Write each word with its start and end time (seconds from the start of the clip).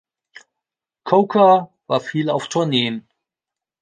Coker 1.05 1.75
war 1.85 1.99
viel 1.99 2.31
auf 2.31 2.47
Tourneen. 2.47 3.07